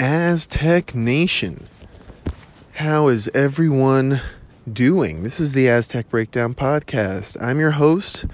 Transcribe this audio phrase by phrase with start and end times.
[0.00, 1.68] Aztec Nation.
[2.72, 4.22] How is everyone
[4.72, 5.24] doing?
[5.24, 7.36] This is the Aztec Breakdown Podcast.
[7.38, 8.24] I'm your host.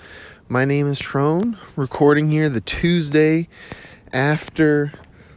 [0.48, 3.48] My name is Tron, recording here the Tuesday
[4.12, 4.92] after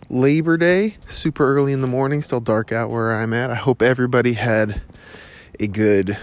[0.08, 3.50] Labor Day, super early in the morning, still dark out where I'm at.
[3.50, 4.84] I hope everybody had
[5.60, 6.16] a good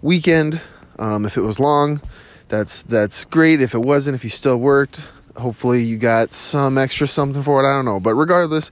[0.00, 0.60] weekend.
[1.00, 2.00] Um, if it was long,
[2.46, 3.60] that's that's great.
[3.60, 7.68] If it wasn't, if you still worked, hopefully you got some extra something for it.
[7.68, 8.70] I don't know, but regardless,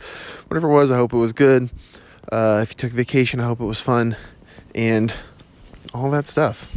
[0.49, 1.71] whatever it was, I hope it was good.
[2.31, 4.17] Uh, if you took vacation, I hope it was fun,
[4.75, 5.13] and
[5.95, 6.71] all that stuff.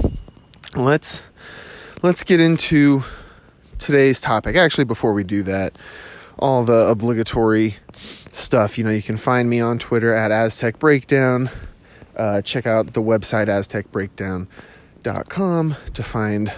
[0.76, 1.22] Let's
[2.02, 3.04] let's get into
[3.78, 4.56] today's topic.
[4.56, 5.76] Actually, before we do that,
[6.40, 7.76] all the obligatory
[8.32, 8.78] stuff.
[8.78, 11.50] You know, you can find me on Twitter at Aztec Breakdown.
[12.16, 16.54] Uh, check out the website aztecbreakdown.com to find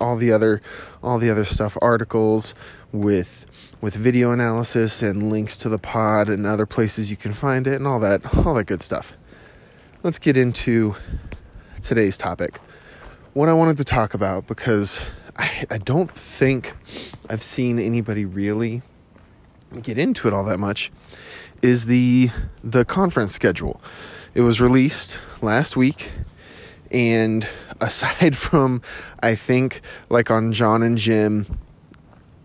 [0.00, 0.60] all the other
[1.02, 2.54] all the other stuff articles
[2.92, 3.46] with
[3.80, 7.74] with video analysis and links to the pod and other places you can find it
[7.74, 9.12] and all that all that good stuff.
[10.02, 10.96] Let's get into
[11.82, 12.60] today's topic.
[13.34, 15.00] What i wanted to talk about because
[15.36, 16.72] i, I don't think
[17.30, 18.82] i've seen anybody really
[19.82, 20.90] get into it all that much
[21.62, 22.30] is the
[22.62, 23.80] the conference schedule.
[24.34, 26.10] It was released last week
[26.90, 27.46] and
[27.80, 28.82] aside from,
[29.22, 31.58] I think, like on John and Jim,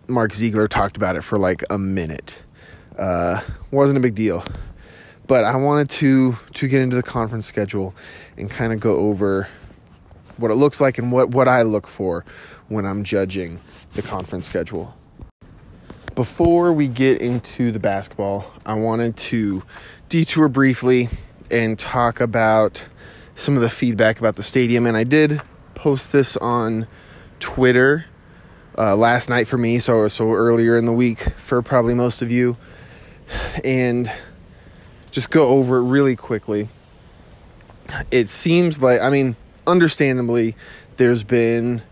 [0.06, 2.38] Mark Ziegler talked about it for like a minute.
[2.98, 4.44] Uh, wasn't a big deal,
[5.26, 7.94] but I wanted to to get into the conference schedule
[8.36, 9.48] and kind of go over
[10.36, 12.24] what it looks like and what what I look for
[12.68, 13.58] when I'm judging
[13.94, 14.94] the conference schedule.
[16.14, 19.64] Before we get into the basketball, I wanted to
[20.08, 21.08] detour briefly
[21.50, 22.84] and talk about
[23.36, 24.86] some of the feedback about the stadium.
[24.86, 25.40] And I did
[25.74, 26.86] post this on
[27.40, 28.06] Twitter
[28.76, 32.30] uh, last night for me, so so earlier in the week for probably most of
[32.30, 32.56] you,
[33.64, 34.10] and
[35.10, 36.68] just go over it really quickly.
[38.10, 40.56] It seems like I mean, understandably,
[40.96, 41.82] there's been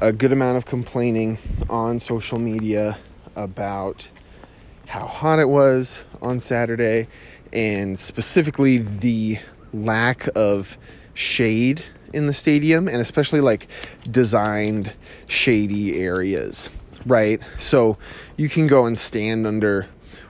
[0.00, 1.38] a good amount of complaining
[1.68, 2.98] on social media
[3.36, 4.08] about
[4.86, 7.06] how hot it was on Saturday
[7.52, 9.38] and specifically the
[9.72, 10.78] lack of
[11.14, 13.68] shade in the stadium and especially like
[14.10, 16.68] designed shady areas,
[17.06, 17.40] right?
[17.58, 17.96] So
[18.36, 19.86] you can go and stand under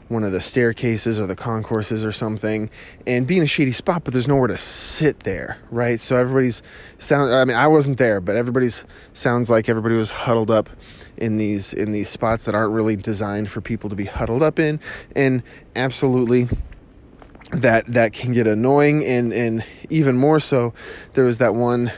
[0.09, 2.69] one of the staircases or the concourses or something
[3.07, 6.63] and be in a shady spot but there's nowhere to sit there right so everybody's
[6.99, 10.69] sound i mean i wasn't there but everybody's sounds like everybody was huddled up
[11.17, 14.59] in these in these spots that aren't really designed for people to be huddled up
[14.59, 14.81] in
[15.15, 15.45] and
[15.77, 16.49] absolutely
[17.53, 20.73] that that can get annoying and and even more so
[21.15, 21.93] there was that one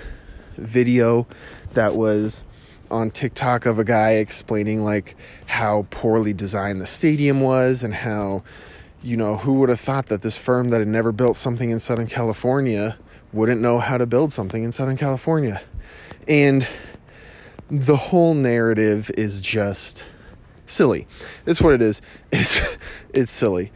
[0.57, 1.27] video
[1.75, 2.45] that was
[2.91, 8.43] on TikTok of a guy explaining like how poorly designed the stadium was and how
[9.03, 11.81] you know who would have thought that this firm that had never built something in
[11.81, 12.97] Southern California
[13.33, 15.61] wouldn't know how to build something in Southern California
[16.29, 16.67] and
[17.71, 20.05] the whole narrative is just
[20.67, 21.07] silly.
[21.47, 22.01] It's what it is.
[22.33, 22.61] It's
[23.13, 23.73] it's silly.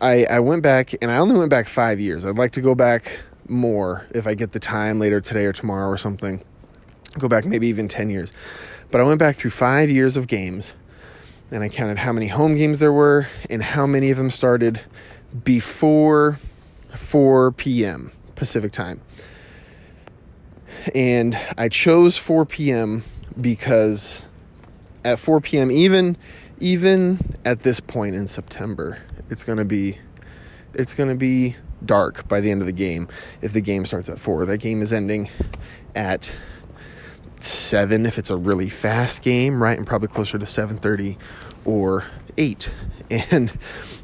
[0.00, 2.24] I, I went back and I only went back five years.
[2.24, 5.88] I'd like to go back more if I get the time later today or tomorrow
[5.88, 6.42] or something.
[7.18, 8.32] Go back maybe even 10 years.
[8.90, 10.74] But I went back through five years of games
[11.50, 14.80] and I counted how many home games there were and how many of them started
[15.44, 16.40] before
[16.96, 18.12] 4 p.m.
[18.34, 19.00] Pacific time.
[20.94, 23.04] And I chose 4 p.m.
[23.40, 24.22] because
[25.04, 25.70] at 4 p.m.
[25.70, 26.16] even
[26.60, 28.98] even at this point in September,
[29.30, 29.98] it's going to be
[30.74, 33.08] it's going to be dark by the end of the game
[33.42, 34.46] if the game starts at 4.
[34.46, 35.30] That game is ending
[35.94, 36.32] at
[37.40, 39.76] 7 if it's a really fast game, right?
[39.78, 41.16] And probably closer to 7:30
[41.64, 42.04] or
[42.36, 42.70] 8.
[43.10, 43.56] And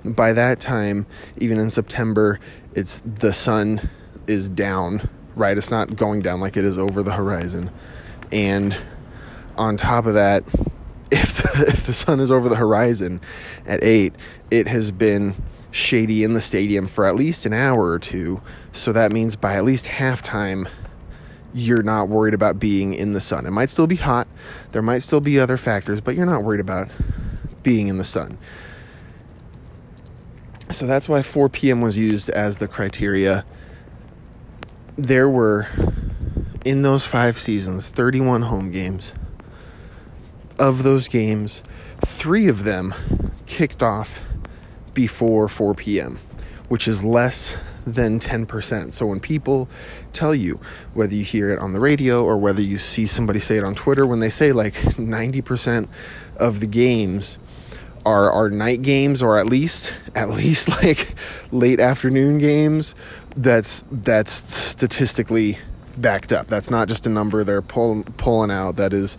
[0.04, 1.06] by that time,
[1.38, 2.38] even in September,
[2.74, 3.88] it's the sun
[4.26, 5.56] is down, right?
[5.56, 7.70] It's not going down like it is over the horizon.
[8.30, 8.76] And
[9.56, 10.44] on top of that,
[11.10, 13.20] if the, if the sun is over the horizon
[13.66, 14.14] at 8,
[14.50, 15.34] it has been
[15.72, 18.40] shady in the stadium for at least an hour or two.
[18.72, 20.68] So that means by at least halftime,
[21.52, 23.46] you're not worried about being in the sun.
[23.46, 24.28] It might still be hot,
[24.72, 26.88] there might still be other factors, but you're not worried about
[27.62, 28.38] being in the sun.
[30.72, 31.80] So that's why 4 p.m.
[31.80, 33.44] was used as the criteria.
[34.96, 35.66] There were,
[36.64, 39.12] in those five seasons, 31 home games
[40.60, 41.62] of those games,
[42.04, 42.94] three of them
[43.46, 44.20] kicked off
[44.94, 46.20] before 4 p.m.,
[46.68, 48.92] which is less than 10%.
[48.92, 49.68] So when people
[50.12, 50.60] tell you,
[50.92, 53.74] whether you hear it on the radio or whether you see somebody say it on
[53.74, 55.88] Twitter, when they say like 90%
[56.36, 57.38] of the games
[58.06, 61.14] are are night games or at least at least like
[61.52, 62.94] late afternoon games
[63.36, 65.58] that's that's statistically
[65.98, 69.18] backed up that's not just a number they're pull, pulling out that is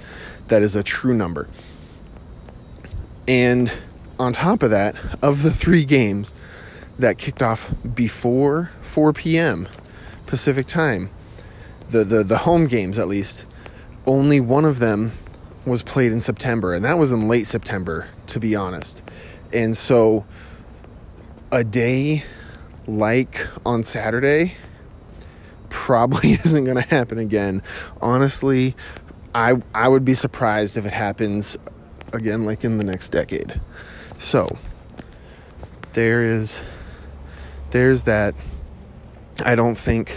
[0.51, 1.47] that is a true number
[3.27, 3.71] and
[4.19, 6.33] on top of that of the three games
[6.99, 9.67] that kicked off before 4 p.m
[10.27, 11.09] pacific time
[11.89, 13.45] the the, the home games at least
[14.05, 15.11] only one of them
[15.65, 19.01] was played in September, and that was in late September, to be honest.
[19.53, 20.25] And so,
[21.51, 22.23] a day
[22.87, 24.55] like on Saturday
[25.69, 27.61] probably isn't going to happen again.
[28.01, 28.75] Honestly,
[29.33, 31.57] I I would be surprised if it happens
[32.13, 33.59] again like in the next decade.
[34.19, 34.57] So,
[35.93, 36.59] there is
[37.71, 38.35] there's that
[39.43, 40.15] I don't think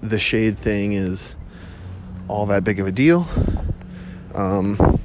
[0.00, 1.34] the shade thing is
[2.28, 3.26] all that big of a deal.
[4.34, 5.00] Um,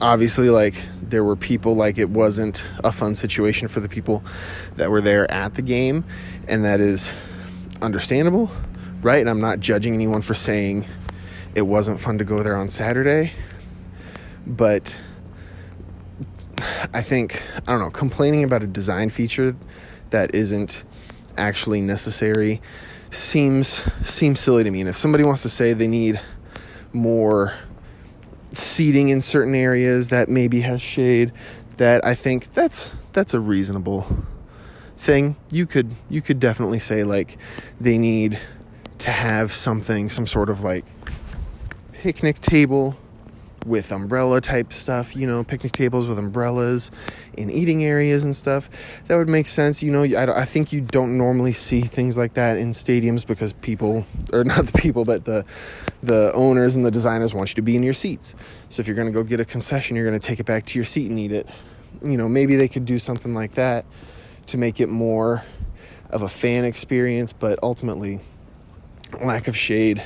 [0.00, 4.22] obviously, like there were people like it wasn't a fun situation for the people
[4.76, 6.04] that were there at the game,
[6.46, 7.10] and that is
[7.80, 8.50] understandable,
[9.02, 9.20] right?
[9.20, 10.84] And I'm not judging anyone for saying
[11.58, 13.32] it wasn't fun to go there on Saturday,
[14.46, 14.96] but
[16.94, 19.56] I think I don't know complaining about a design feature
[20.10, 20.84] that isn't
[21.36, 22.62] actually necessary
[23.10, 24.80] seems seems silly to me.
[24.80, 26.20] And if somebody wants to say they need
[26.92, 27.54] more
[28.52, 31.32] seating in certain areas that maybe has shade,
[31.76, 34.06] that I think that's that's a reasonable
[34.96, 35.36] thing.
[35.50, 37.36] You could you could definitely say like
[37.80, 38.38] they need
[38.98, 40.84] to have something, some sort of like
[41.98, 42.96] picnic table
[43.66, 46.92] with umbrella type stuff, you know, picnic tables with umbrellas
[47.36, 48.70] in eating areas and stuff.
[49.06, 49.82] That would make sense.
[49.82, 53.52] You know, I, I think you don't normally see things like that in stadiums because
[53.52, 55.44] people, or not the people, but the
[56.00, 58.36] the owners and the designers want you to be in your seats.
[58.68, 60.66] So if you're going to go get a concession, you're going to take it back
[60.66, 61.48] to your seat and eat it.
[62.00, 63.84] You know, maybe they could do something like that
[64.46, 65.42] to make it more
[66.10, 68.20] of a fan experience, but ultimately,
[69.20, 70.00] lack of shade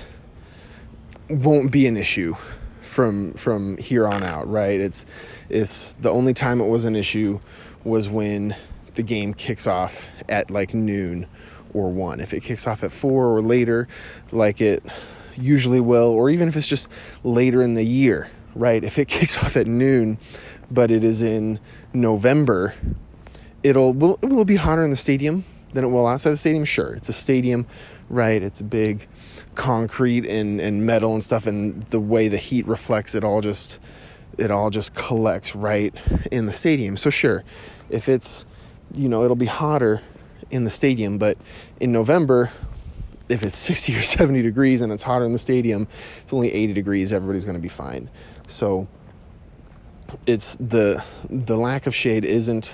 [1.39, 2.37] won't be an issue
[2.83, 4.81] from from here on out, right?
[4.81, 5.07] It's
[5.49, 7.41] it's the only time it was an issue
[7.85, 8.55] was when
[8.95, 11.27] the game kicks off at like noon
[11.73, 12.21] or 1.
[12.21, 13.89] If it kicks off at 4 or later
[14.31, 14.85] like it
[15.37, 16.89] usually will or even if it's just
[17.25, 18.85] later in the year, right?
[18.85, 20.19] If it kicks off at noon
[20.71, 21.61] but it is in
[21.93, 22.75] November,
[23.63, 26.65] it'll will it will be hotter in the stadium than it will outside the stadium.
[26.65, 27.67] Sure, it's a stadium,
[28.09, 28.43] right?
[28.43, 29.07] It's a big
[29.55, 33.79] concrete and, and metal and stuff and the way the heat reflects it all just
[34.39, 35.95] it all just collects right
[36.31, 36.97] in the stadium.
[36.97, 37.45] So sure
[37.91, 38.45] if it's
[38.95, 40.01] you know it'll be hotter
[40.51, 41.39] in the stadium but
[41.81, 42.51] in november
[43.29, 45.87] if it's 60 or 70 degrees and it's hotter in the stadium
[46.23, 48.09] it's only 80 degrees everybody's going to be fine.
[48.49, 48.89] So
[50.27, 52.73] it's the the lack of shade isn't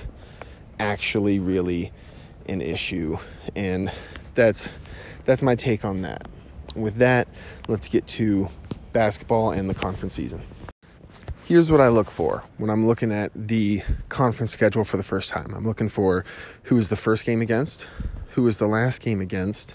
[0.80, 1.92] actually really
[2.46, 3.16] an issue
[3.54, 3.92] and
[4.34, 4.68] that's
[5.24, 6.26] that's my take on that
[6.74, 7.28] with that,
[7.68, 8.48] let's get to
[8.92, 10.42] basketball and the conference season.
[11.44, 15.30] Here's what I look for when I'm looking at the conference schedule for the first
[15.30, 15.54] time.
[15.54, 16.24] I'm looking for
[16.64, 17.86] who is the first game against,
[18.30, 19.74] who is the last game against,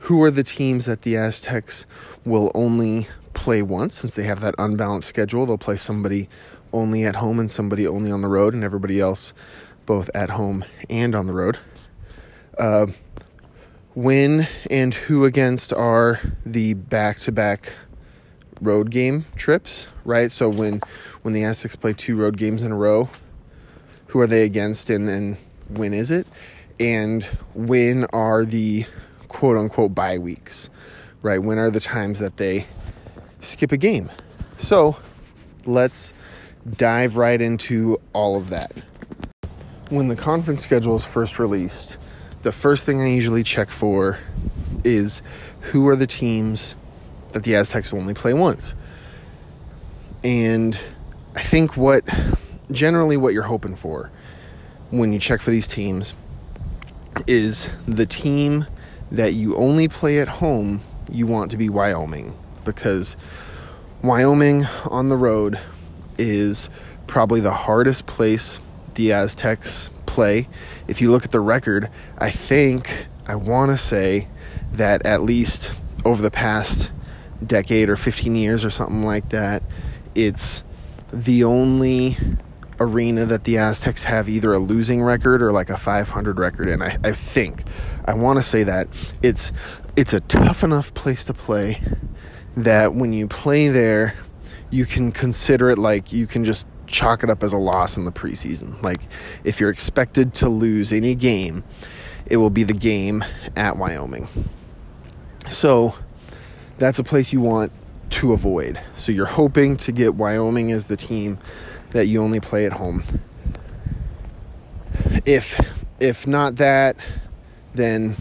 [0.00, 1.86] who are the teams that the Aztecs
[2.24, 5.46] will only play once since they have that unbalanced schedule.
[5.46, 6.28] They'll play somebody
[6.72, 9.32] only at home and somebody only on the road, and everybody else
[9.86, 11.58] both at home and on the road.
[12.58, 12.86] Uh,
[14.00, 17.74] when and who against are the back-to-back
[18.62, 20.32] road game trips, right?
[20.32, 20.80] So when
[21.20, 23.10] when the Aztecs play two road games in a row,
[24.06, 25.36] who are they against and, and
[25.68, 26.26] when is it?
[26.78, 28.86] And when are the
[29.28, 30.70] quote unquote bye weeks,
[31.20, 31.38] right?
[31.38, 32.66] When are the times that they
[33.42, 34.10] skip a game?
[34.56, 34.96] So
[35.66, 36.14] let's
[36.78, 38.72] dive right into all of that.
[39.90, 41.98] When the conference schedule is first released,
[42.42, 44.18] the first thing I usually check for
[44.84, 45.22] is
[45.60, 46.74] who are the teams
[47.32, 48.74] that the Aztecs will only play once.
[50.24, 50.78] And
[51.34, 52.04] I think what
[52.70, 54.10] generally what you're hoping for
[54.90, 56.14] when you check for these teams
[57.26, 58.66] is the team
[59.12, 60.80] that you only play at home,
[61.10, 63.16] you want to be Wyoming because
[64.02, 65.58] Wyoming on the road
[66.18, 66.70] is
[67.06, 68.58] probably the hardest place
[68.94, 70.48] the Aztecs play.
[70.88, 71.88] If you look at the record,
[72.18, 74.28] I think I want to say
[74.72, 75.72] that at least
[76.04, 76.90] over the past
[77.46, 79.62] decade or 15 years or something like that,
[80.14, 80.62] it's
[81.12, 82.16] the only
[82.80, 86.82] arena that the Aztecs have either a losing record or like a 500 record in.
[86.82, 87.64] I, I think
[88.06, 88.88] I want to say that
[89.22, 89.52] it's
[89.96, 91.80] it's a tough enough place to play
[92.56, 94.14] that when you play there,
[94.70, 98.04] you can consider it like you can just chalk it up as a loss in
[98.04, 98.80] the preseason.
[98.82, 99.00] Like
[99.44, 101.64] if you're expected to lose any game,
[102.26, 103.24] it will be the game
[103.56, 104.28] at Wyoming.
[105.50, 105.94] So
[106.78, 107.72] that's a place you want
[108.10, 108.80] to avoid.
[108.96, 111.38] So you're hoping to get Wyoming as the team
[111.92, 113.04] that you only play at home.
[115.24, 115.60] If
[115.98, 116.96] if not that,
[117.74, 118.16] then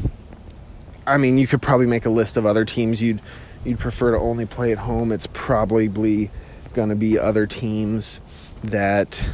[1.05, 3.21] I mean you could probably make a list of other teams you'd
[3.65, 5.11] you'd prefer to only play at home.
[5.11, 6.29] It's probably
[6.73, 8.19] going to be other teams
[8.63, 9.27] that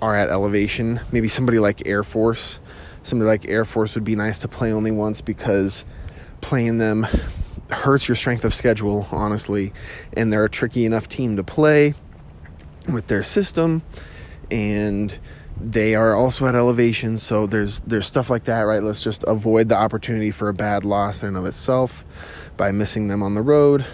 [0.00, 1.00] are at elevation.
[1.12, 2.58] Maybe somebody like Air Force.
[3.02, 5.84] Somebody like Air Force would be nice to play only once because
[6.40, 7.06] playing them
[7.70, 9.72] hurts your strength of schedule, honestly.
[10.14, 11.94] And they're a tricky enough team to play
[12.88, 13.82] with their system.
[14.50, 15.18] And
[15.60, 18.82] they are also at elevation, so there's there's stuff like that, right?
[18.82, 22.04] Let's just avoid the opportunity for a bad loss in and of itself
[22.56, 23.84] by missing them on the road.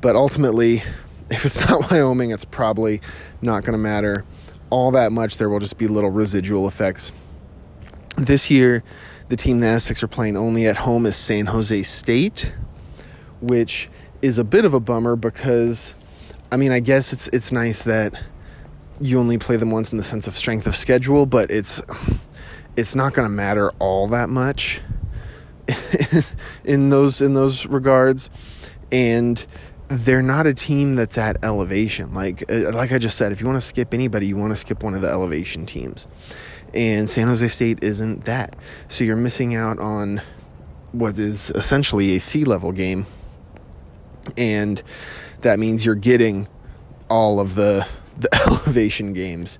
[0.00, 0.82] But ultimately,
[1.30, 3.00] if it's not Wyoming, it's probably
[3.42, 4.24] not going to matter
[4.70, 5.36] all that much.
[5.36, 7.12] There will just be little residual effects.
[8.16, 8.82] This year,
[9.28, 12.52] the team the Aztecs are playing only at home is San Jose State,
[13.40, 13.88] which
[14.22, 15.94] is a bit of a bummer because,
[16.52, 18.14] I mean, I guess it's it's nice that
[19.00, 21.82] you only play them once in the sense of strength of schedule, but it's
[22.76, 24.80] it's not going to matter all that much
[26.64, 28.30] in those in those regards,
[28.92, 29.44] and
[29.98, 32.14] they're not a team that's at elevation.
[32.14, 34.56] Like uh, like I just said, if you want to skip anybody, you want to
[34.56, 36.06] skip one of the elevation teams.
[36.72, 38.56] And San Jose State isn't that.
[38.88, 40.20] So you're missing out on
[40.92, 43.06] what is essentially a sea level game.
[44.36, 44.82] And
[45.42, 46.48] that means you're getting
[47.08, 47.86] all of the
[48.18, 49.58] the elevation games.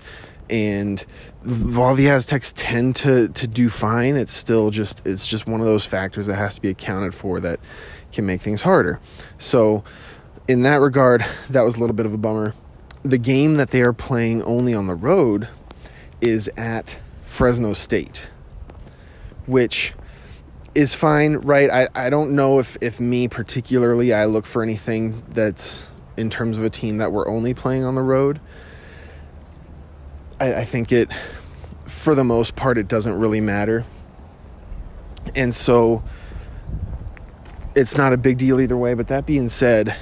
[0.50, 1.00] And
[1.42, 5.66] while the Aztecs tend to to do fine, it's still just it's just one of
[5.66, 7.60] those factors that has to be accounted for that
[8.12, 9.00] can make things harder.
[9.38, 9.84] So
[10.48, 12.54] in that regard, that was a little bit of a bummer.
[13.02, 15.48] The game that they are playing only on the road
[16.20, 18.26] is at Fresno State,
[19.46, 19.94] which
[20.74, 21.70] is fine, right?
[21.70, 25.84] I, I don't know if, if me particularly, I look for anything that's
[26.16, 28.40] in terms of a team that we're only playing on the road.
[30.40, 31.10] I, I think it,
[31.86, 33.84] for the most part, it doesn't really matter.
[35.34, 36.02] And so
[37.74, 38.94] it's not a big deal either way.
[38.94, 39.96] But that being said,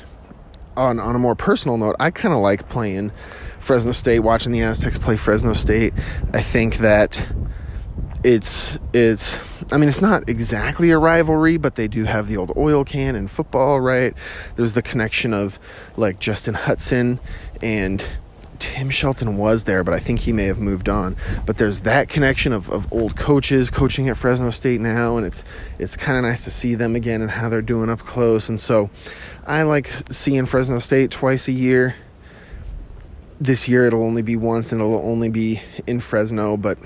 [0.77, 3.13] on on a more personal note, I kind of like playing
[3.61, 5.95] Fresno State, watching the Aztecs play Fresno State.
[6.33, 7.27] I think that
[8.25, 9.37] it's it's
[9.71, 13.17] I mean it's not exactly a rivalry, but they do have the old oil can
[13.17, 14.15] in football, right?
[14.57, 15.59] There's the connection of
[15.97, 17.19] like Justin Hutson
[17.63, 18.05] and
[18.63, 21.17] Tim Shelton was there, but I think he may have moved on.
[21.45, 25.43] But there's that connection of, of old coaches coaching at Fresno State now, and it's
[25.81, 28.49] it's kind of nice to see them again and how they're doing up close.
[28.49, 28.89] And so
[29.49, 31.97] I like seeing Fresno State twice a year.
[33.41, 36.57] This year it'll only be once, and it'll only be in Fresno.
[36.57, 36.79] But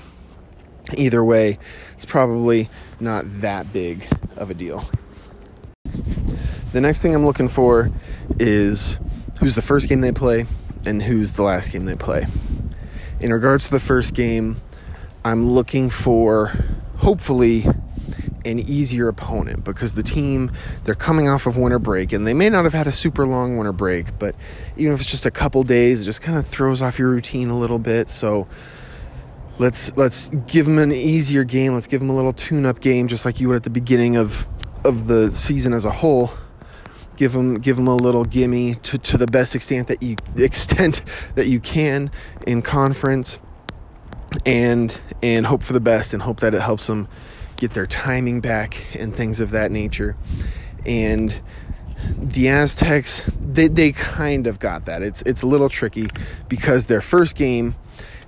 [0.97, 1.59] either way,
[1.93, 4.83] it's probably not that big of a deal.
[6.73, 7.91] The next thing I'm looking for
[8.39, 8.97] is
[9.39, 10.47] who's the first game they play
[10.85, 12.27] and who's the last game they play.
[13.19, 14.61] In regards to the first game,
[15.25, 16.53] I'm looking for
[16.97, 17.65] hopefully
[18.45, 20.51] an easier opponent because the team
[20.85, 23.57] they're coming off of winter break and they may not have had a super long
[23.57, 24.35] winter break, but
[24.77, 27.49] even if it's just a couple days, it just kind of throws off your routine
[27.49, 28.09] a little bit.
[28.09, 28.47] So
[29.59, 31.73] let's let's give them an easier game.
[31.73, 34.47] Let's give them a little tune-up game, just like you would at the beginning of
[34.85, 36.31] of the season as a whole
[37.17, 41.01] give them give them a little gimme to, to the best extent that you extent
[41.35, 42.11] that you can
[42.45, 43.39] in conference.
[44.45, 47.07] And and hope for the best and hope that it helps them
[47.55, 50.15] get their timing back and things of that nature.
[50.85, 51.39] And
[52.15, 55.01] the Aztecs they, they kind of got that.
[55.01, 56.07] It's it's a little tricky
[56.47, 57.75] because their first game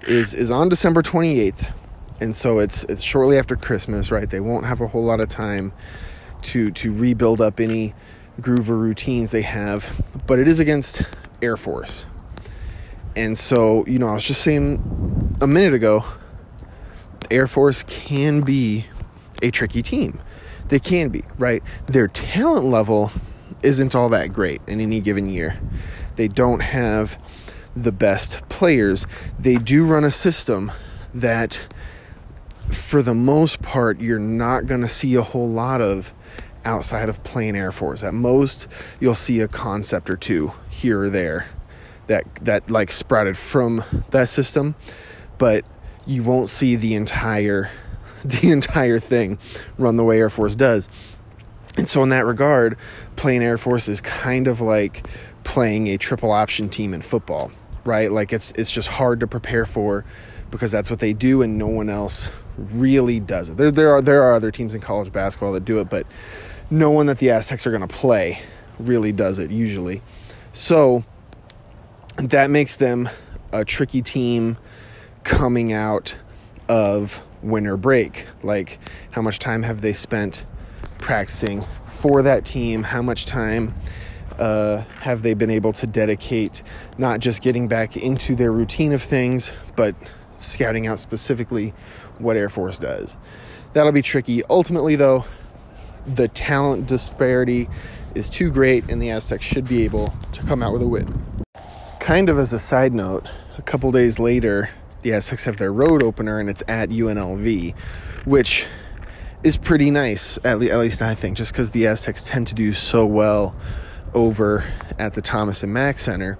[0.07, 1.73] is is on December 28th
[2.21, 4.29] and so it's it's shortly after Christmas right?
[4.29, 5.71] They won't have a whole lot of time
[6.43, 7.93] to to rebuild up any
[8.41, 9.85] groover routines they have,
[10.27, 11.01] but it is against
[11.41, 12.05] Air Force.
[13.15, 16.05] And so, you know, I was just saying a minute ago,
[17.31, 18.85] Air Force can be
[19.41, 20.19] a tricky team.
[20.69, 21.63] They can be, right?
[21.87, 23.11] Their talent level
[23.63, 25.59] isn't all that great in any given year.
[26.15, 27.17] They don't have
[27.75, 29.05] the best players.
[29.37, 30.71] They do run a system
[31.13, 31.61] that,
[32.71, 36.13] for the most part, you're not going to see a whole lot of
[36.65, 38.03] outside of plain Air Force.
[38.03, 38.67] At most,
[38.99, 41.47] you'll see a concept or two here or there
[42.07, 44.75] that that like sprouted from that system,
[45.37, 45.63] but
[46.05, 47.69] you won't see the entire
[48.25, 49.37] the entire thing
[49.77, 50.89] run the way Air Force does.
[51.77, 52.77] And so in that regard,
[53.15, 55.07] playing Air Force is kind of like
[55.43, 57.51] playing a triple option team in football,
[57.85, 58.11] right?
[58.11, 60.03] Like it's it's just hard to prepare for
[60.51, 63.57] because that's what they do and no one else really does it.
[63.57, 66.05] There there are there are other teams in college basketball that do it, but
[66.69, 68.41] no one that the Aztecs are going to play
[68.79, 70.01] really does it usually.
[70.53, 71.03] So
[72.17, 73.09] that makes them
[73.51, 74.57] a tricky team
[75.23, 76.15] coming out
[76.67, 78.25] of winter break.
[78.43, 78.79] Like,
[79.11, 80.45] how much time have they spent
[80.99, 82.83] practicing for that team?
[82.83, 83.73] How much time
[84.37, 86.61] uh, have they been able to dedicate
[86.97, 89.95] not just getting back into their routine of things, but
[90.37, 91.73] scouting out specifically
[92.19, 93.17] what Air Force does?
[93.73, 94.43] That'll be tricky.
[94.49, 95.25] Ultimately, though,
[96.05, 97.69] the talent disparity
[98.15, 101.23] is too great, and the Aztecs should be able to come out with a win.
[101.99, 104.69] Kind of as a side note, a couple days later,
[105.01, 107.77] the Aztecs have their road opener, and it's at UNLV,
[108.25, 108.65] which
[109.43, 112.55] is pretty nice, at, le- at least I think, just because the Aztecs tend to
[112.55, 113.55] do so well
[114.13, 114.63] over
[114.97, 116.37] at the Thomas and Mack Center,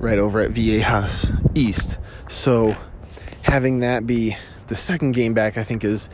[0.00, 1.98] right over at Viejas East.
[2.28, 2.76] So
[3.42, 4.36] having that be
[4.72, 6.08] the second game back, I think is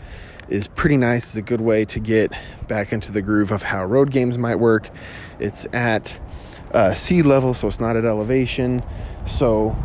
[0.49, 1.29] is pretty nice.
[1.29, 2.33] It's a good way to get
[2.67, 4.91] back into the groove of how road games might work.
[5.38, 6.19] It's at
[6.73, 8.83] uh, sea level, so it's not at elevation.
[9.29, 9.77] So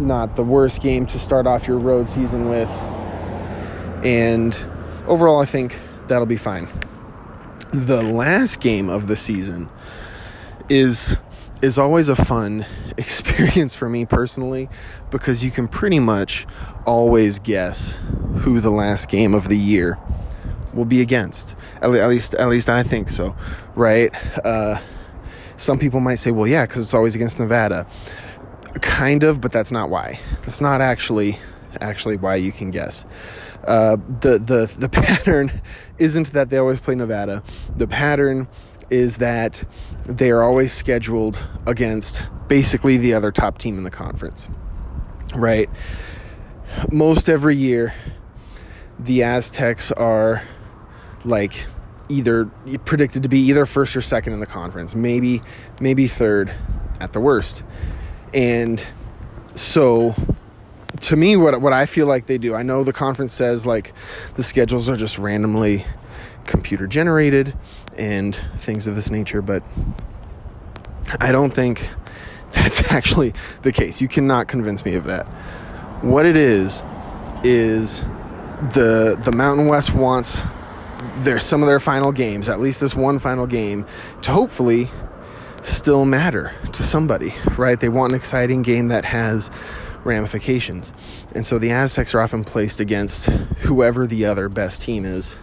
[0.00, 2.68] not the worst game to start off your road season with.
[4.04, 4.58] And
[5.06, 6.68] overall, I think that'll be fine.
[7.72, 9.68] The last game of the season
[10.68, 11.16] is
[11.62, 12.66] is always a fun
[12.98, 14.68] experience for me personally
[15.10, 16.46] because you can pretty much
[16.86, 17.94] always guess
[18.38, 19.98] who the last game of the year
[20.72, 21.54] will be against.
[21.82, 23.36] At, least, at least I think so,
[23.74, 24.12] right?
[24.44, 24.80] Uh,
[25.56, 27.86] some people might say, "Well, yeah, because it's always against Nevada."
[28.80, 30.20] Kind of, but that's not why.
[30.42, 31.38] That's not actually
[31.80, 33.04] actually why you can guess.
[33.64, 35.60] Uh, the the the pattern
[35.98, 37.42] isn't that they always play Nevada.
[37.76, 38.48] The pattern
[38.90, 39.64] is that
[40.06, 44.48] they are always scheduled against basically the other top team in the conference.
[45.34, 45.68] Right?
[46.90, 47.94] Most every year,
[48.98, 50.42] the Aztecs are
[51.24, 51.66] like
[52.08, 52.46] either
[52.84, 55.42] predicted to be either first or second in the conference, maybe
[55.80, 56.52] maybe third
[57.00, 57.62] at the worst.
[58.32, 58.84] And
[59.54, 60.14] so
[61.02, 63.92] to me what what I feel like they do, I know the conference says like
[64.36, 65.84] the schedules are just randomly
[66.44, 67.54] computer generated
[67.98, 69.62] and things of this nature, but
[71.20, 71.88] I don't think
[72.52, 74.00] that's actually the case.
[74.00, 75.26] You cannot convince me of that.
[76.02, 76.82] What it is
[77.44, 78.00] is
[78.72, 80.40] the the Mountain West wants
[81.18, 83.86] their some of their final games, at least this one final game,
[84.22, 84.90] to hopefully
[85.62, 87.78] still matter to somebody, right?
[87.80, 89.50] They want an exciting game that has
[90.04, 90.92] ramifications.
[91.34, 95.36] And so the Aztecs are often placed against whoever the other best team is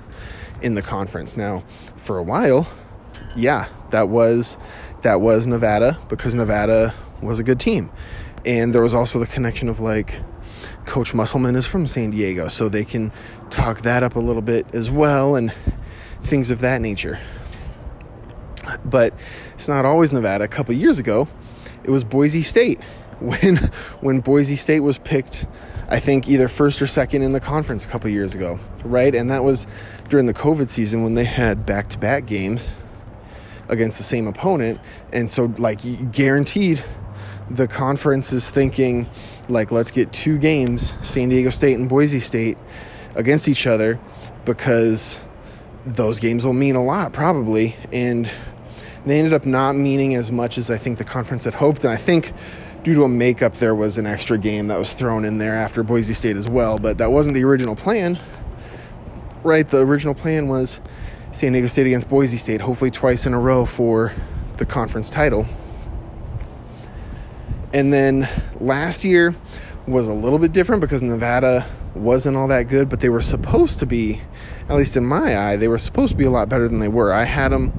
[0.62, 1.38] in the conference.
[1.38, 1.64] Now,
[1.98, 2.68] for a while,
[3.36, 4.58] yeah, that was
[5.02, 7.92] that was Nevada because Nevada was a good team.
[8.46, 10.20] And there was also the connection of like
[10.86, 13.12] Coach Musselman is from San Diego, so they can
[13.50, 15.54] talk that up a little bit as well and
[16.24, 17.20] things of that nature.
[18.84, 19.14] But
[19.56, 20.44] it's not always Nevada.
[20.44, 21.28] A couple years ago,
[21.84, 22.82] it was Boise State
[23.20, 23.58] when
[24.02, 25.46] when Boise State was picked
[25.88, 29.14] I think either first or second in the conference a couple years ago, right?
[29.14, 29.68] And that was
[30.10, 32.72] during the COVID season when they had back-to-back games
[33.70, 34.80] against the same opponent,
[35.12, 35.80] and so like
[36.12, 36.84] guaranteed
[37.50, 39.08] the conference is thinking
[39.50, 42.58] like let's get two games, San Diego State and Boise State
[43.16, 44.00] against each other
[44.46, 45.18] because
[45.86, 47.76] those games will mean a lot probably.
[47.92, 48.30] And
[49.06, 51.84] they ended up not meaning as much as I think the conference had hoped.
[51.84, 52.34] And I think
[52.86, 55.82] due to a makeup, there was an extra game that was thrown in there after
[55.82, 58.20] Boise State as well, but that wasn't the original plan.
[59.44, 59.68] Right?
[59.68, 60.80] The original plan was
[61.32, 64.14] San Diego State against Boise State, hopefully twice in a row for
[64.58, 65.48] the conference title.
[67.74, 69.36] And then last year
[69.88, 73.80] was a little bit different because Nevada wasn't all that good, but they were supposed
[73.80, 74.22] to be,
[74.70, 76.88] at least in my eye, they were supposed to be a lot better than they
[76.88, 77.12] were.
[77.12, 77.74] I had them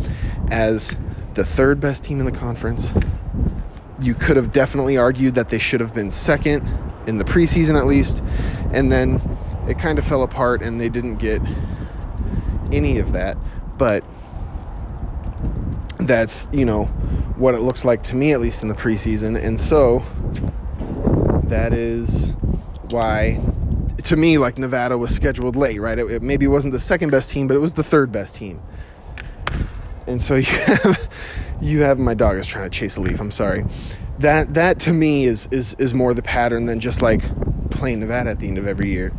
[0.51, 0.97] as
[1.35, 2.91] the third best team in the conference
[4.01, 6.67] you could have definitely argued that they should have been second
[7.07, 8.23] in the preseason at least.
[8.73, 9.21] And then
[9.69, 11.41] it kind of fell apart and they didn't get
[12.73, 13.37] any of that.
[13.79, 14.05] But
[16.01, 16.85] that's, you know,
[17.37, 19.43] what it looks like to me, at least in the preseason.
[19.43, 20.03] And so
[21.45, 22.33] that is
[22.91, 23.41] why,
[24.05, 25.99] to me, like Nevada was scheduled late, right?
[25.99, 28.61] It, it maybe wasn't the second best team, but it was the third best team.
[30.07, 31.11] And so you have
[31.61, 33.21] you have my dog is trying to chase a leaf.
[33.21, 33.65] I'm sorry.
[34.19, 37.23] That that to me is is is more the pattern than just like
[37.71, 39.13] playing Nevada at the end of every year.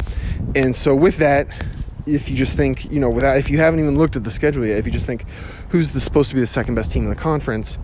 [0.56, 1.48] And so with that,
[2.06, 4.66] if you just think, you know, without if you haven't even looked at the schedule
[4.66, 5.26] yet, if you just think
[5.70, 7.78] who's the, supposed to be the second best team in the conference,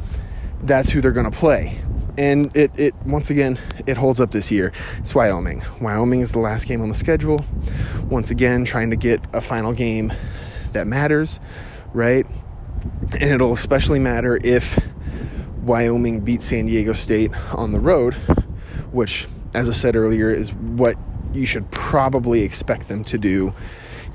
[0.63, 1.79] that's who they're going to play.
[2.17, 6.39] and it, it once again it holds up this year it's wyoming wyoming is the
[6.39, 7.43] last game on the schedule
[8.09, 10.13] once again trying to get a final game
[10.73, 11.39] that matters
[11.93, 12.27] right
[13.13, 14.80] and it'll especially matter if
[15.62, 18.13] wyoming beats san diego state on the road
[18.91, 20.98] which as i said earlier is what
[21.34, 23.54] you should probably expect them to do.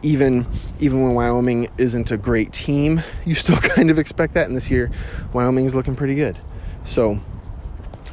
[0.02, 0.46] Even
[0.78, 4.46] even when wyoming isn't a great team you still kind of expect that.
[4.46, 4.90] And this year
[5.32, 6.38] wyoming is looking pretty good.
[6.84, 7.20] So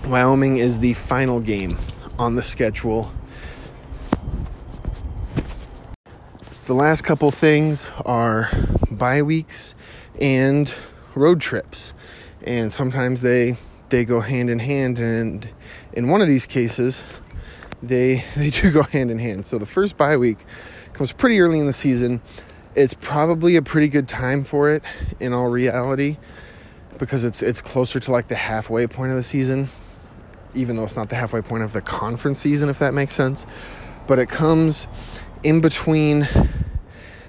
[0.05, 1.79] Wyoming is the final game
[2.19, 3.11] on the schedule.
[6.67, 8.51] The last couple things are
[8.91, 9.73] bye weeks
[10.19, 10.73] and
[11.15, 11.93] road trips.
[12.43, 13.57] And sometimes they
[13.89, 15.47] they go hand in hand and
[15.93, 17.03] in one of these cases
[17.83, 19.45] they they do go hand in hand.
[19.45, 20.45] So the first bye week
[20.93, 22.21] comes pretty early in the season.
[22.75, 24.83] It's probably a pretty good time for it
[25.19, 26.17] in all reality
[26.97, 29.69] because it's it's closer to like the halfway point of the season
[30.55, 33.45] even though it's not the halfway point of the conference season, if that makes sense.
[34.07, 34.87] But it comes
[35.43, 36.27] in between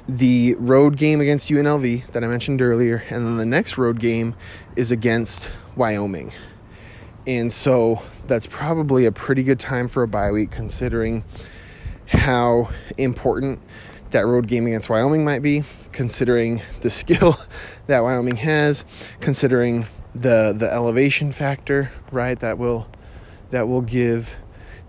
[0.08, 4.34] the road game against UNLV that I mentioned earlier, and then the next road game
[4.76, 6.32] is against Wyoming.
[7.26, 11.24] And so that's probably a pretty good time for a bye week considering
[12.06, 13.60] how important
[14.12, 17.36] that road game against Wyoming might be, considering the skill
[17.88, 18.84] that Wyoming has,
[19.20, 22.38] considering the the elevation factor, right?
[22.38, 22.86] That will
[23.50, 24.34] that will give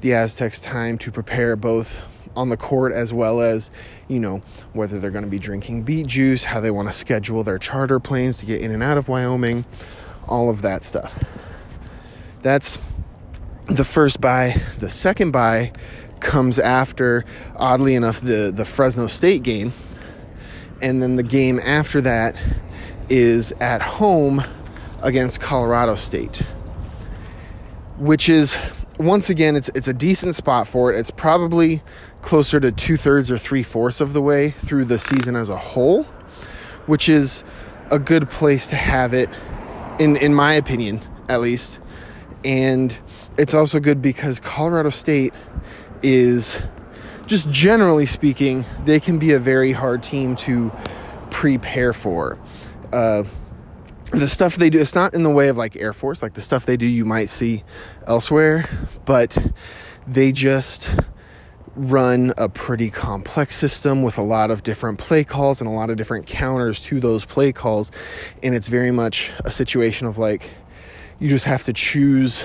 [0.01, 2.01] the Aztecs time to prepare both
[2.37, 3.71] on the court as well as,
[4.07, 4.41] you know,
[4.73, 7.99] whether they're going to be drinking beet juice, how they want to schedule their charter
[7.99, 9.65] planes to get in and out of Wyoming,
[10.27, 11.23] all of that stuff.
[12.41, 12.79] That's
[13.69, 14.61] the first bye.
[14.79, 15.73] The second bye
[16.19, 19.73] comes after, oddly enough, the, the Fresno State game.
[20.81, 22.35] And then the game after that
[23.09, 24.43] is at home
[25.01, 26.43] against Colorado State
[27.97, 28.55] which is
[28.99, 30.99] once again it's it's a decent spot for it.
[30.99, 31.81] It's probably
[32.21, 35.57] closer to two thirds or three fourths of the way through the season as a
[35.57, 36.03] whole,
[36.85, 37.43] which is
[37.91, 39.29] a good place to have it,
[39.99, 41.79] in in my opinion, at least.
[42.43, 42.97] And
[43.37, 45.33] it's also good because Colorado State
[46.03, 46.57] is
[47.27, 50.71] just generally speaking, they can be a very hard team to
[51.29, 52.37] prepare for.
[52.91, 53.23] Uh,
[54.11, 56.41] the stuff they do it's not in the way of like air force like the
[56.41, 57.61] stuff they do you might see
[58.07, 58.69] elsewhere
[59.03, 59.37] but
[60.07, 60.91] they just
[61.77, 65.89] run a pretty complex system with a lot of different play calls and a lot
[65.89, 67.91] of different counters to those play calls
[68.43, 70.49] and it's very much a situation of like
[71.19, 72.43] you just have to choose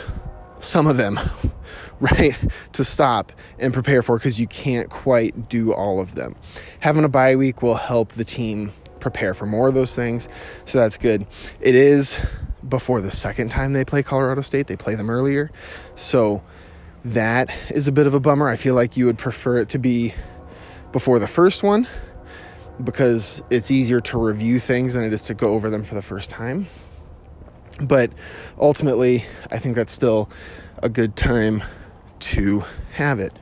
[0.61, 1.19] some of them
[2.01, 2.37] right
[2.73, 6.37] to stop and prepare for because you can't quite do all of them
[6.81, 10.29] having a bye week will help the team prepare for more of those things.
[10.65, 11.27] So that's good.
[11.61, 12.17] It is
[12.67, 15.51] before the second time they play Colorado State, they play them earlier.
[15.97, 16.41] So
[17.05, 18.49] that is a bit of a bummer.
[18.49, 20.15] I feel like you would prefer it to be
[20.93, 21.89] before the first one
[22.83, 26.03] because it's easier to review things than it is to go over them for the
[26.03, 26.67] first time.
[27.81, 28.13] But
[28.59, 30.31] ultimately, I think that's still
[30.83, 31.63] a good time
[32.21, 33.33] to have it.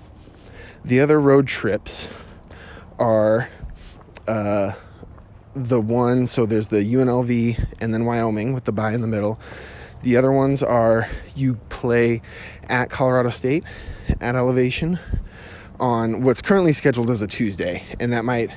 [0.84, 2.08] The other road trips
[2.98, 3.48] are
[4.26, 4.72] uh,
[5.54, 9.38] the one, so there's the UNLV and then Wyoming with the bye in the middle.
[10.02, 12.22] The other ones are you play
[12.68, 13.64] at Colorado State
[14.20, 14.98] at elevation
[15.78, 18.50] on what's currently scheduled as a Tuesday, and that might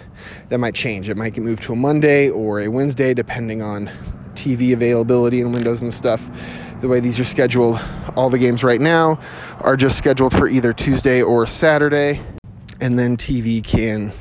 [0.50, 1.10] that might change.
[1.10, 3.90] It might get moved to a Monday or a Wednesday depending on
[4.36, 6.22] TV availability and windows and stuff.
[6.82, 7.80] The way these are scheduled,
[8.16, 9.20] all the games right now
[9.60, 12.22] are just scheduled for either Tuesday or Saturday,
[12.80, 14.14] and then TV can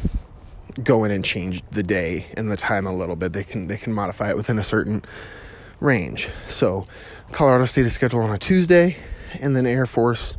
[0.83, 3.33] go in and change the day and the time a little bit.
[3.33, 5.05] They can they can modify it within a certain
[5.83, 6.29] range.
[6.49, 6.87] So
[7.33, 8.97] Colorado State is scheduled on a Tuesday,
[9.41, 10.37] and then Air Force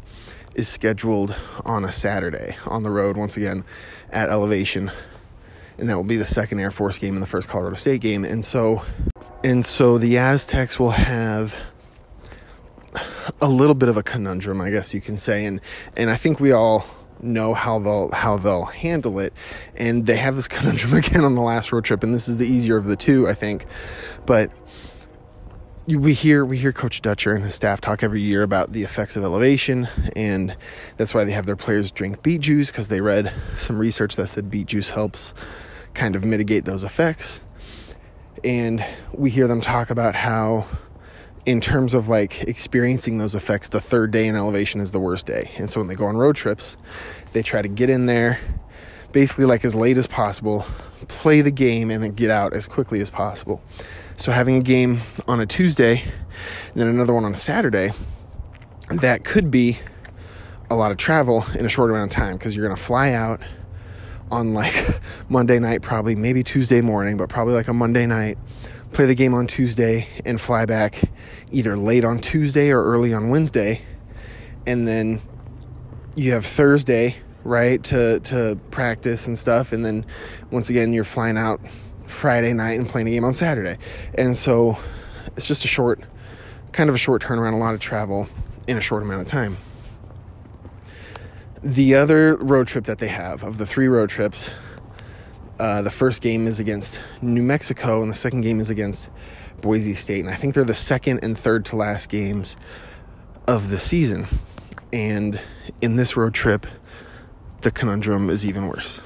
[0.56, 3.64] is scheduled on a Saturday on the road once again
[4.12, 4.92] at elevation.
[5.78, 8.24] And that will be the second Air Force game and the first Colorado State game.
[8.24, 8.84] And so
[9.44, 11.54] and so the Aztecs will have
[13.42, 15.46] a little bit of a conundrum, I guess you can say.
[15.46, 15.60] And
[15.98, 16.86] and I think we all
[17.22, 19.34] know how they'll how they'll handle it.
[19.76, 22.48] And they have this conundrum again on the last road trip, and this is the
[22.48, 23.66] easier of the two, I think.
[24.26, 24.52] But
[25.88, 29.16] we hear we hear Coach Dutcher and his staff talk every year about the effects
[29.16, 30.56] of elevation, and
[30.98, 34.28] that's why they have their players drink beet juice because they read some research that
[34.28, 35.34] said beet juice helps
[35.94, 37.42] kind of mitigate those effects.
[38.44, 40.66] And we hear them talk about how
[41.46, 45.26] in terms of like experiencing those effects, the third day in elevation is the worst
[45.26, 45.52] day.
[45.58, 46.78] And so when they go on road trips,
[47.34, 48.40] they try to get in there
[49.12, 50.66] basically like as late as possible,
[51.08, 53.62] play the game, and then get out as quickly as possible.
[54.18, 57.92] So having a game on a Tuesday and then another one on a Saturday
[58.90, 59.80] that could be
[60.70, 63.12] a lot of travel in a short amount of time because you're going to fly
[63.12, 63.42] out
[64.32, 65.00] on like
[65.30, 68.38] Monday night, probably maybe Tuesday morning, but probably like a Monday night.
[68.92, 71.02] Play the game on Tuesday and fly back
[71.52, 73.82] either late on Tuesday or early on Wednesday.
[74.68, 75.22] And then
[76.16, 79.72] you have Thursday, right, to, to practice and stuff.
[79.72, 80.06] And then
[80.52, 81.60] once again, you're flying out
[82.14, 83.78] Friday night and playing a game on Saturday.
[84.16, 84.78] And so
[85.36, 86.00] it's just a short,
[86.72, 88.28] kind of a short turnaround, a lot of travel
[88.68, 89.58] in a short amount of time.
[91.64, 94.52] The other road trip that they have, of the three road trips,
[95.60, 99.10] uh, the first game is against New Mexico, and the second game is against
[99.62, 100.20] Boise State.
[100.20, 102.58] And I think they're the second and third to last games
[103.48, 104.28] of the season.
[104.92, 105.40] And
[105.82, 106.68] in this road trip,
[107.62, 109.00] the conundrum is even worse.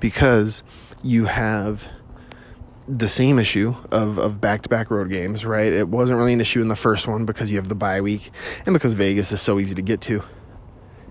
[0.00, 0.62] Because
[1.02, 1.86] you have
[2.88, 5.72] the same issue of, of back-to-back road games, right?
[5.72, 8.30] It wasn't really an issue in the first one because you have the bye week
[8.66, 10.22] and because Vegas is so easy to get to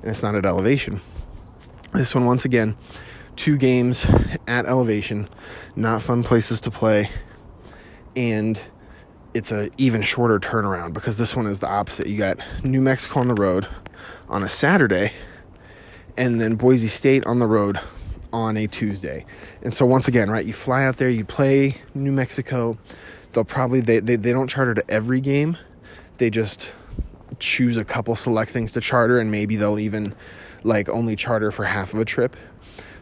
[0.01, 1.01] and it's not at elevation.
[1.93, 2.75] This one, once again,
[3.35, 4.05] two games
[4.47, 5.29] at elevation,
[5.75, 7.09] not fun places to play,
[8.15, 8.59] and
[9.33, 12.07] it's a even shorter turnaround because this one is the opposite.
[12.07, 13.67] You got New Mexico on the road
[14.29, 15.11] on a Saturday,
[16.17, 17.79] and then Boise State on the road
[18.33, 19.25] on a Tuesday.
[19.61, 22.77] And so once again, right, you fly out there, you play New Mexico.
[23.33, 25.57] They'll probably they they, they don't charter to every game.
[26.17, 26.71] They just
[27.39, 30.13] choose a couple select things to charter and maybe they'll even
[30.63, 32.35] like only charter for half of a trip.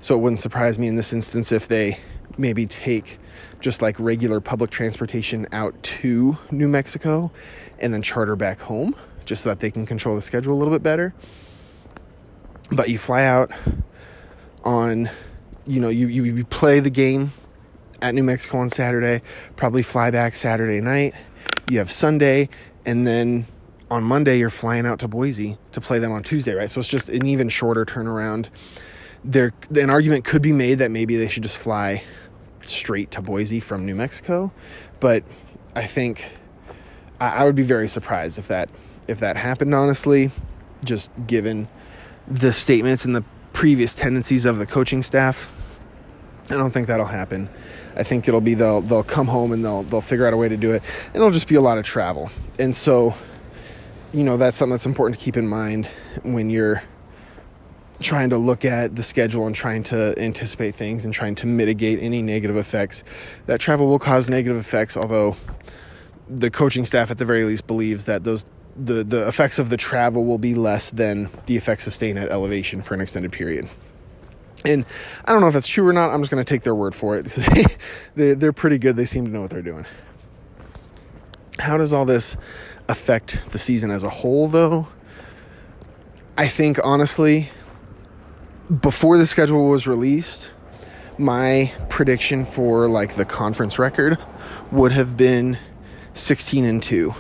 [0.01, 1.99] So it wouldn't surprise me in this instance if they
[2.37, 3.19] maybe take
[3.59, 7.31] just like regular public transportation out to New Mexico
[7.79, 10.73] and then charter back home just so that they can control the schedule a little
[10.73, 11.13] bit better.
[12.71, 13.51] But you fly out
[14.63, 15.09] on,
[15.65, 17.31] you know, you, you, you play the game
[18.01, 19.21] at New Mexico on Saturday,
[19.55, 21.13] probably fly back Saturday night.
[21.69, 22.49] You have Sunday,
[22.85, 23.45] and then
[23.91, 26.69] on Monday you're flying out to Boise to play them on Tuesday, right?
[26.69, 28.47] So it's just an even shorter turnaround.
[29.23, 32.03] There, an argument could be made that maybe they should just fly
[32.61, 34.51] straight to Boise from New Mexico,
[34.99, 35.23] but
[35.75, 36.25] I think
[37.19, 38.69] I, I would be very surprised if that
[39.07, 39.73] if that happened.
[39.73, 40.31] Honestly,
[40.83, 41.67] just given
[42.27, 45.49] the statements and the previous tendencies of the coaching staff,
[46.49, 47.49] I don't think that'll happen.
[47.95, 50.49] I think it'll be they'll they'll come home and they'll they'll figure out a way
[50.49, 52.31] to do it, and it'll just be a lot of travel.
[52.57, 53.13] And so
[54.13, 55.87] you know that's something that's important to keep in mind
[56.23, 56.81] when you're
[57.99, 61.99] trying to look at the schedule and trying to anticipate things and trying to mitigate
[62.01, 63.03] any negative effects.
[63.45, 65.35] That travel will cause negative effects, although
[66.29, 68.45] the coaching staff at the very least believes that those
[68.79, 72.29] the, the effects of the travel will be less than the effects of staying at
[72.29, 73.69] elevation for an extended period.
[74.65, 74.85] And
[75.25, 76.09] I don't know if that's true or not.
[76.09, 77.25] I'm just going to take their word for it.
[78.15, 78.95] they, they're pretty good.
[78.95, 79.85] They seem to know what they're doing.
[81.59, 82.35] How does all this
[82.87, 84.87] affect the season as a whole, though?
[86.37, 87.49] I think, honestly,
[88.81, 90.51] before the schedule was released,
[91.17, 94.17] my prediction for like the conference record
[94.71, 95.57] would have been
[96.13, 97.13] 16 and 2.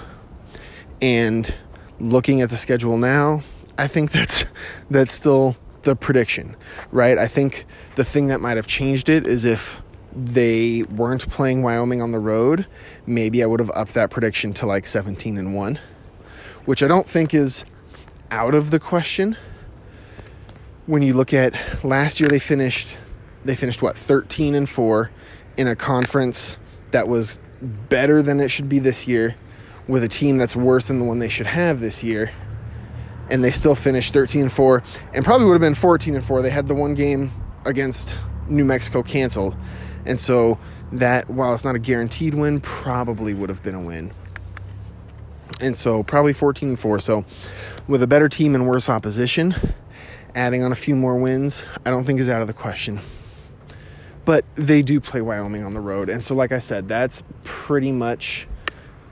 [1.01, 1.53] And
[1.99, 3.43] looking at the schedule now,
[3.77, 4.45] I think that's
[4.89, 6.55] that's still the prediction,
[6.91, 7.17] right?
[7.17, 9.81] I think the thing that might have changed it is if
[10.13, 12.65] they weren't playing Wyoming on the road,
[13.05, 15.79] maybe I would have upped that prediction to like 17 and 1,
[16.65, 17.63] which I don't think is
[18.31, 19.37] out of the question.
[20.87, 22.97] When you look at last year they finished
[23.45, 25.09] they finished what 13 and 4
[25.55, 26.57] in a conference
[26.91, 29.35] that was better than it should be this year
[29.89, 32.31] with a team that's worse than the one they should have this year.
[33.29, 34.81] And they still finished 13 and 4
[35.13, 36.41] and probably would have been 14 and 4.
[36.41, 37.31] They had the one game
[37.65, 38.15] against
[38.47, 39.55] New Mexico canceled
[40.05, 40.57] and so
[40.91, 44.11] that, while it's not a guaranteed win, probably would have been a win.
[45.59, 46.99] And so probably 14 and 4.
[46.99, 47.25] So
[47.87, 49.55] with a better team and worse opposition,
[50.35, 53.01] adding on a few more wins, I don't think is out of the question.
[54.25, 56.09] But they do play Wyoming on the road.
[56.09, 58.47] And so like I said, that's pretty much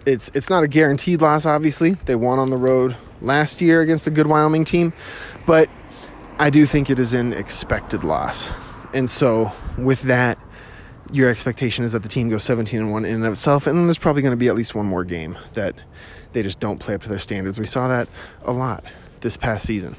[0.07, 1.95] it's it's not a guaranteed loss obviously.
[2.05, 4.93] They won on the road last year against a good Wyoming team,
[5.45, 5.69] but
[6.39, 8.49] I do think it is an expected loss.
[8.93, 10.39] And so with that,
[11.11, 13.77] your expectation is that the team goes 17 and 1 in and of itself and
[13.77, 15.73] then there's probably going to be at least one more game that
[16.33, 18.09] they just don't play up to their standards we saw that
[18.43, 18.83] a lot
[19.21, 19.95] this past season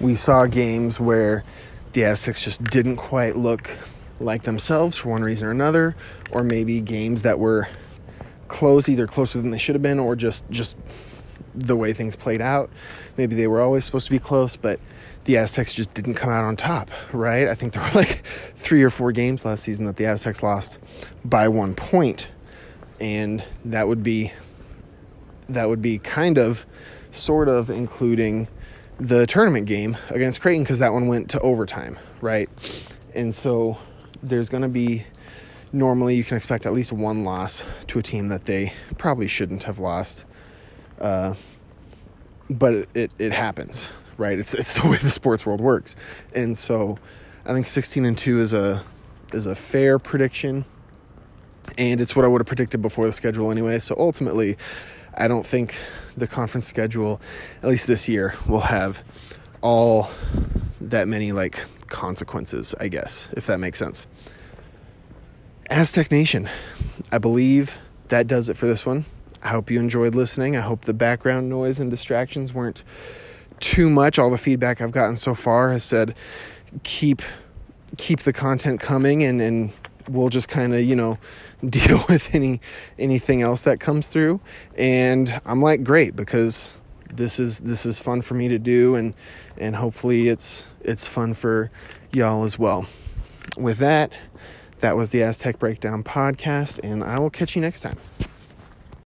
[0.00, 1.44] we saw games where
[1.92, 3.70] the aztecs just didn't quite look
[4.18, 5.94] like themselves for one reason or another
[6.30, 7.68] or maybe games that were
[8.52, 10.76] close either closer than they should have been or just just
[11.54, 12.70] the way things played out
[13.16, 14.78] maybe they were always supposed to be close but
[15.24, 17.46] the Aztecs just didn't come out on top, right?
[17.46, 18.24] I think there were like
[18.56, 20.78] three or four games last season that the Aztecs lost
[21.24, 22.28] by one point,
[23.00, 24.32] and that would be
[25.48, 26.64] that would be kind of,
[27.10, 28.48] sort of including
[28.98, 32.48] the tournament game against Creighton because that one went to overtime, right?
[33.14, 33.76] And so
[34.22, 35.04] there's going to be
[35.72, 39.64] normally you can expect at least one loss to a team that they probably shouldn't
[39.64, 40.24] have lost.
[41.00, 41.34] Uh,
[42.50, 44.38] but it, it, happens, right?
[44.38, 45.96] It's it's the way the sports world works,
[46.34, 46.98] and so
[47.44, 48.84] I think 16 and two is a
[49.32, 50.64] is a fair prediction,
[51.78, 53.78] and it's what I would have predicted before the schedule anyway.
[53.78, 54.58] So ultimately,
[55.14, 55.74] I don't think
[56.16, 57.20] the conference schedule,
[57.62, 59.02] at least this year, will have
[59.62, 60.10] all
[60.80, 62.74] that many like consequences.
[62.78, 64.06] I guess if that makes sense.
[65.72, 66.50] Aztec Nation,
[67.12, 67.72] I believe
[68.08, 69.06] that does it for this one.
[69.42, 70.54] I hope you enjoyed listening.
[70.54, 72.82] I hope the background noise and distractions weren't
[73.58, 74.18] too much.
[74.18, 76.14] All the feedback I've gotten so far has said
[76.82, 77.22] keep
[77.96, 79.72] keep the content coming and and
[80.10, 81.16] we'll just kind of, you know,
[81.70, 82.60] deal with any
[82.98, 84.42] anything else that comes through.
[84.76, 86.70] And I'm like great because
[87.10, 89.14] this is this is fun for me to do and
[89.56, 91.70] and hopefully it's it's fun for
[92.12, 92.84] y'all as well.
[93.56, 94.12] With that,
[94.82, 97.96] that was the Aztec Breakdown podcast and I will catch you next time.